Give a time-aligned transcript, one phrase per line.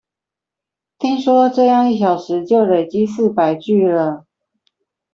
[0.97, 4.25] 聽說這樣一小時就累積四百句了